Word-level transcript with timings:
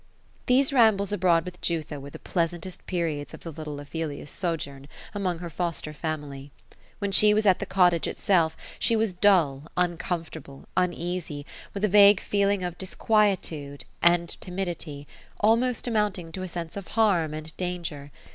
These 0.47 0.73
rambles 0.73 1.11
abroad 1.11 1.45
with 1.45 1.61
Jutha 1.61 1.99
were 1.99 2.09
the 2.09 2.17
pleasantest 2.17 2.83
periods 2.87 3.35
of 3.35 3.41
the 3.41 3.51
little 3.51 3.79
Ophelia's 3.79 4.31
sojourn 4.31 4.87
among 5.13 5.37
her 5.37 5.49
foster 5.51 5.93
family. 5.93 6.51
When 6.97 7.11
she 7.11 7.35
was 7.35 7.45
at 7.45 7.59
the 7.59 7.67
cot 7.67 7.91
tage 7.91 8.07
itself, 8.07 8.57
she 8.79 8.95
was 8.95 9.13
dull, 9.13 9.65
uncomfortable, 9.77 10.67
uneasy, 10.75 11.45
with 11.75 11.85
a 11.85 11.87
vague 11.87 12.19
feeling 12.19 12.63
of 12.63 12.79
disquietude 12.79 13.85
and 14.01 14.29
timidity, 14.41 15.07
almost 15.39 15.85
amounting 15.85 16.31
to 16.31 16.41
a 16.41 16.47
sense 16.47 16.75
of 16.75 16.87
harm 16.97 17.35
and 17.35 17.55
danger. 17.55 18.09